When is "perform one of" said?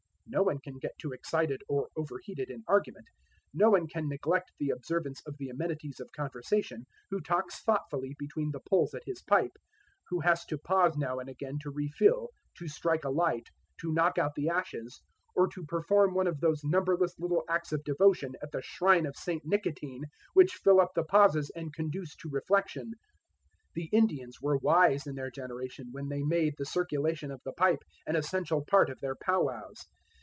15.65-16.39